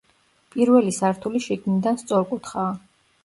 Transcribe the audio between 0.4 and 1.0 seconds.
პირველი